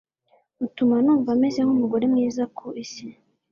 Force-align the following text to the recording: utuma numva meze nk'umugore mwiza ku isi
utuma 0.65 0.95
numva 1.03 1.29
meze 1.41 1.59
nk'umugore 1.63 2.05
mwiza 2.11 2.43
ku 2.57 2.65
isi 2.83 3.05